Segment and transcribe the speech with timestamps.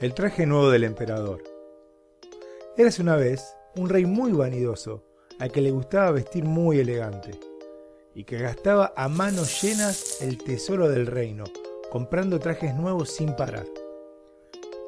[0.00, 1.42] El traje nuevo del emperador.
[2.78, 5.04] Érase una vez un rey muy vanidoso,
[5.38, 7.38] al que le gustaba vestir muy elegante,
[8.14, 11.44] y que gastaba a manos llenas el tesoro del reino,
[11.90, 13.66] comprando trajes nuevos sin parar.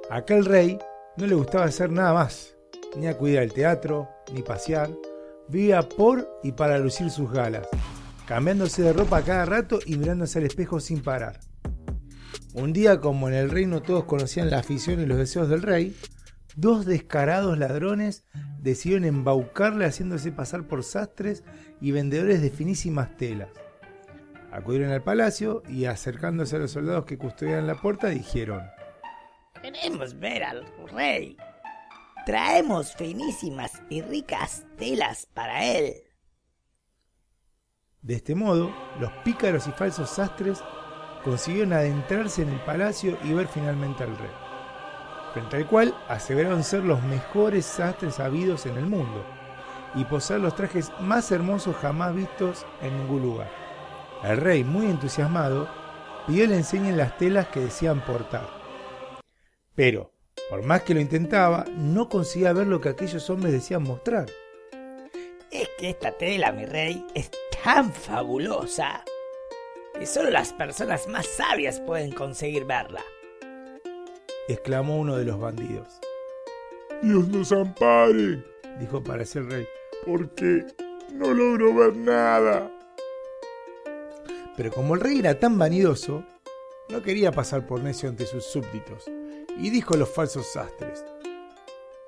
[0.08, 0.78] A aquel rey
[1.18, 2.56] no le gustaba hacer nada más,
[2.96, 4.88] ni acudir al teatro, ni pasear,
[5.46, 7.68] vivía por y para lucir sus galas,
[8.26, 11.51] cambiándose de ropa cada rato y mirándose al espejo sin parar.
[12.54, 15.96] Un día, como en el reino todos conocían la afición y los deseos del rey,
[16.54, 18.26] dos descarados ladrones
[18.60, 21.44] decidieron embaucarle haciéndose pasar por sastres
[21.80, 23.48] y vendedores de finísimas telas.
[24.50, 28.62] Acudieron al palacio y acercándose a los soldados que custodiaban la puerta dijeron,
[29.62, 31.38] Queremos ver al rey.
[32.26, 35.94] Traemos finísimas y ricas telas para él.
[38.02, 40.62] De este modo, los pícaros y falsos sastres
[41.22, 44.30] consiguieron adentrarse en el palacio y ver finalmente al rey,
[45.32, 49.24] frente al cual aseveraron ser los mejores sastres habidos en el mundo
[49.94, 53.50] y posar los trajes más hermosos jamás vistos en ningún lugar.
[54.24, 55.68] El rey, muy entusiasmado,
[56.26, 58.48] pidió le enseñen las telas que desean portar.
[59.74, 60.12] Pero,
[60.48, 64.26] por más que lo intentaba, no conseguía ver lo que aquellos hombres decían mostrar.
[65.50, 67.30] Es que esta tela, mi rey, es
[67.62, 69.04] tan fabulosa
[69.98, 73.02] que solo las personas más sabias pueden conseguir verla.
[74.48, 75.88] exclamó uno de los bandidos.
[77.02, 78.42] Dios nos ampare,
[78.80, 79.66] Dijo para sí el rey.
[80.06, 80.64] porque
[81.12, 82.70] no logro ver nada.
[84.56, 86.24] Pero como el rey era tan vanidoso,
[86.88, 89.04] no quería pasar por necio ante sus súbditos,
[89.58, 91.04] y dijo a los falsos sastres,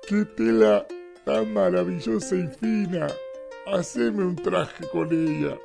[0.07, 0.85] ¡Qué tela
[1.25, 3.07] tan maravillosa y fina!
[3.67, 5.57] Haceme un traje con ella.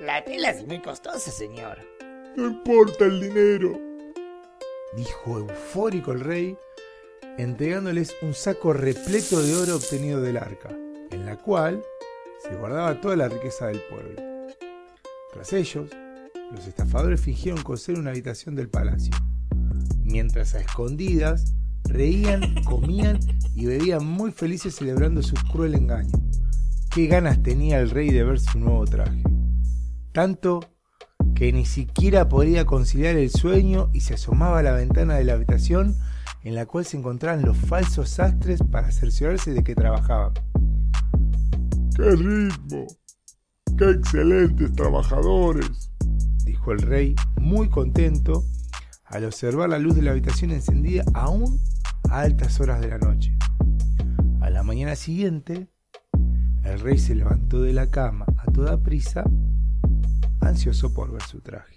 [0.00, 1.76] La tela es muy costosa, señor.
[2.36, 3.76] No importa el dinero.
[4.96, 6.56] dijo eufórico el rey,
[7.36, 10.70] entregándoles un saco repleto de oro obtenido del arca,
[11.10, 11.82] en la cual
[12.40, 14.22] se guardaba toda la riqueza del pueblo.
[15.32, 15.90] Tras ellos,
[16.52, 19.12] los estafadores fingieron coser una habitación del palacio,
[20.04, 23.18] mientras a escondidas reían, comían
[23.56, 26.12] y bebían muy felices celebrando su cruel engaño.
[26.88, 29.24] Qué ganas tenía el rey de ver su nuevo traje.
[30.12, 30.60] Tanto
[31.34, 35.34] que ni siquiera podía conciliar el sueño y se asomaba a la ventana de la
[35.34, 35.96] habitación
[36.44, 40.32] en la cual se encontraban los falsos sastres para cerciorarse de que trabajaban.
[41.96, 42.86] ¡Qué ritmo!
[43.76, 45.92] ¡Qué excelentes trabajadores!
[46.44, 48.44] Dijo el rey, muy contento,
[49.04, 51.60] al observar la luz de la habitación encendida aún
[52.10, 53.36] a altas horas de la noche.
[54.40, 55.68] A la mañana siguiente,
[56.64, 59.24] el rey se levantó de la cama a toda prisa,
[60.40, 61.76] ansioso por ver su traje.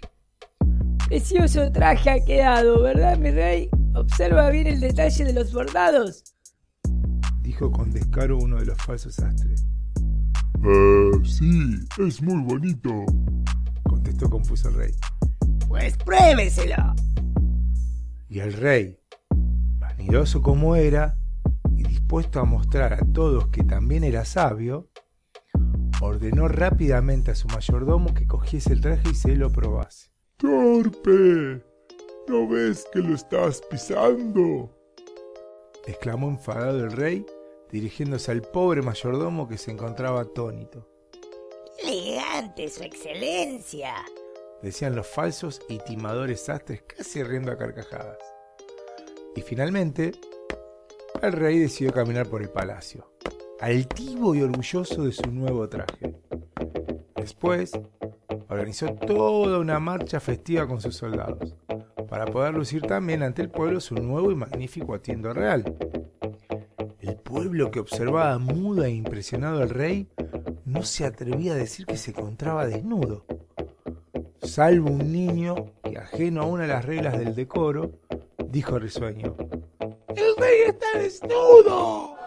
[1.08, 3.68] Precioso traje ha quedado, ¿verdad, mi rey?
[3.94, 6.24] Observa bien el detalle de los bordados.
[7.42, 9.66] Dijo con descaro uno de los falsos sastres.
[10.64, 13.04] Eh, sí, es muy bonito.
[13.82, 14.92] Contestó confuso el rey.
[15.68, 16.94] Pues pruébeselo.
[18.28, 18.98] Y el rey,
[19.78, 21.18] vanidoso como era,
[21.76, 24.88] y dispuesto a mostrar a todos que también era sabio,
[26.02, 30.10] ordenó rápidamente a su mayordomo que cogiese el traje y se lo probase.
[30.36, 31.64] ¡Torpe!
[32.28, 34.70] ¿No ves que lo estás pisando?
[35.86, 37.26] exclamó enfadado el rey,
[37.70, 40.88] dirigiéndose al pobre mayordomo que se encontraba atónito.
[41.78, 43.94] Elegante, su excelencia.
[44.62, 48.18] Decían los falsos y timadores sastres casi riendo a carcajadas.
[49.34, 50.12] Y finalmente,
[51.20, 53.11] el rey decidió caminar por el palacio,
[53.62, 56.16] altivo y orgulloso de su nuevo traje.
[57.14, 57.70] Después,
[58.48, 61.54] organizó toda una marcha festiva con sus soldados,
[62.08, 65.76] para poder lucir también ante el pueblo su nuevo y magnífico atiendo real.
[66.98, 70.08] El pueblo que observaba mudo e impresionado al rey
[70.64, 73.24] no se atrevía a decir que se encontraba desnudo,
[74.42, 77.92] salvo un niño que, ajeno aún a las reglas del decoro,
[78.48, 79.36] dijo risueño,
[80.08, 82.21] ¡El rey está desnudo!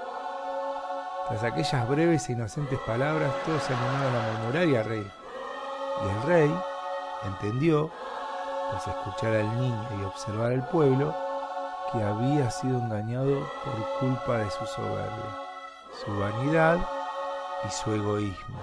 [1.28, 5.12] Tras aquellas breves e inocentes palabras, todos se animaron a murmurar y a reír.
[6.04, 6.56] Y el rey
[7.26, 7.92] entendió,
[8.70, 11.16] tras escuchar al niño y observar al pueblo,
[11.92, 15.38] que había sido engañado por culpa de su soberbia,
[16.06, 16.80] su vanidad
[17.66, 18.60] y su egoísmo.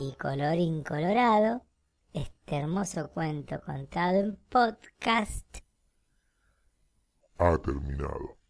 [0.00, 1.62] Y colorín colorado,
[2.12, 5.58] este hermoso cuento contado en podcast
[7.38, 8.43] Ha terminado.